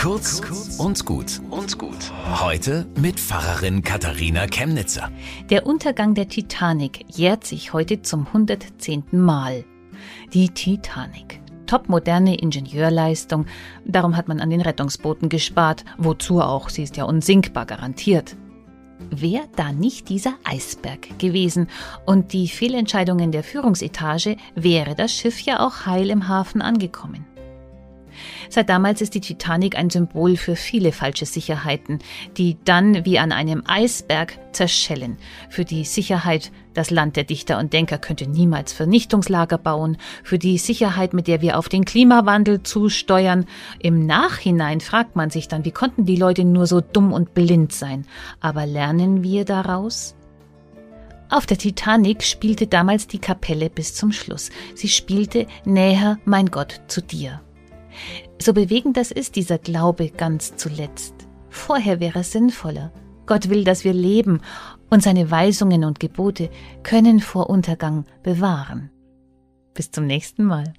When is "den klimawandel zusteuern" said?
41.68-43.46